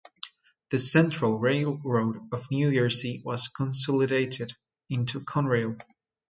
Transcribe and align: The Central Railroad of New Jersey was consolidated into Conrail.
The 0.71 0.79
Central 0.79 1.37
Railroad 1.37 2.27
of 2.33 2.49
New 2.49 2.73
Jersey 2.73 3.21
was 3.23 3.49
consolidated 3.49 4.51
into 4.89 5.19
Conrail. 5.19 5.79